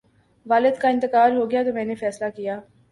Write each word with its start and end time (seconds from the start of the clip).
والد 0.45 0.79
کا 0.81 0.89
انتقال 0.89 1.37
ہو 1.37 1.49
گیا 1.51 1.63
تو 1.63 1.73
میں 1.73 1.85
نے 1.85 1.95
فیصلہ 1.95 2.29
کیا 2.35 2.59